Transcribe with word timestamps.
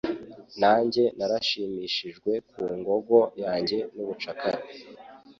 Nanjye 0.61 1.03
narashimishijwe 1.17 2.31
ku 2.49 2.63
ngogo 2.79 3.17
yanjye 3.43 3.77
y'ubucakara 3.95 4.59